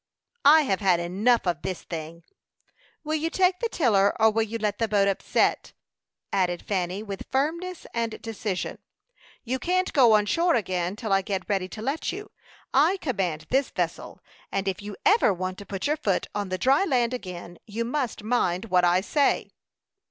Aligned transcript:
"I 0.45 0.63
have 0.63 0.79
had 0.79 0.99
enough 0.99 1.45
of 1.45 1.61
this 1.61 1.83
thing." 1.83 2.23
"Will 3.03 3.13
you 3.13 3.29
take 3.29 3.59
the 3.59 3.69
tiller, 3.69 4.19
or 4.19 4.31
will 4.31 4.41
you 4.41 4.57
let 4.57 4.79
the 4.79 4.87
boat 4.87 5.07
upset?" 5.07 5.73
added 6.33 6.63
Fanny, 6.65 7.03
with 7.03 7.27
firmness 7.31 7.85
and 7.93 8.19
decision. 8.19 8.79
"You 9.43 9.59
can't 9.59 9.93
go 9.93 10.13
on 10.13 10.25
shore 10.25 10.55
again 10.55 10.95
till 10.95 11.13
I 11.13 11.21
get 11.21 11.47
ready 11.47 11.67
to 11.67 11.83
let 11.83 12.11
you. 12.11 12.31
I 12.73 12.97
command 12.97 13.45
this 13.51 13.69
vessel, 13.69 14.21
and 14.51 14.67
if 14.67 14.81
you 14.81 14.97
ever 15.05 15.31
want 15.35 15.59
to 15.59 15.67
put 15.67 15.85
your 15.85 15.97
foot 15.97 16.25
on 16.33 16.49
the 16.49 16.57
dry 16.57 16.83
land 16.83 17.13
again, 17.13 17.59
you 17.67 17.85
must 17.85 18.23
mind 18.23 18.65
what 18.65 18.83
I 18.83 19.01
say." 19.01 19.51